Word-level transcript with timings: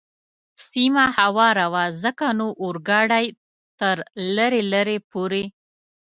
سیمه 0.69 1.05
هواره 1.17 1.65
وه، 1.73 1.85
ځکه 2.03 2.25
نو 2.39 2.47
اورګاډی 2.63 3.25
تر 3.79 3.97
لرې 4.35 4.61
لرې 4.73 4.97
پورې. 5.11 5.43